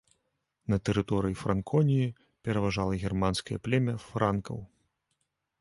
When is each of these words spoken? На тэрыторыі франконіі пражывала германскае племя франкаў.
На 0.73 0.77
тэрыторыі 0.87 1.37
франконіі 1.41 2.09
пражывала 2.49 2.99
германскае 3.07 3.57
племя 3.69 3.95
франкаў. 4.11 4.57